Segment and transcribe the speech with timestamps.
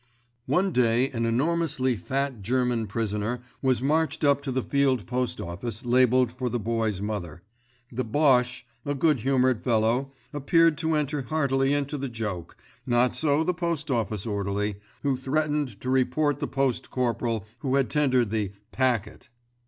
[0.47, 5.85] One day an enormously fat German prisoner was marched up to the Field Post Office
[5.85, 7.43] labelled for the Boy's mother.
[7.91, 13.43] The Bosche, a good humoured fellow, appeared to enter heartily into the joke, not so
[13.43, 18.53] the post office orderly, who threatened to report the post corporal who had tendered the
[18.71, 19.29] "packet."